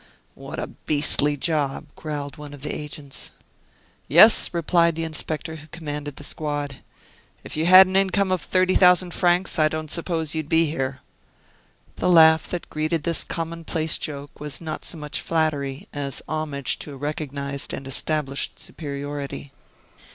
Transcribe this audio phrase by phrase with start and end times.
[0.33, 3.29] "What a beastly job!" growled one of the agents.
[4.07, 6.77] "Yes," replied the inspector who commanded the squad;
[7.43, 11.01] "if you had an income of thirty thousand francs, I don't suppose you'd be here."
[11.97, 16.79] The laugh that greeted this common place joke was not so much flattery as homage
[16.79, 19.51] to a recognized and established superiority.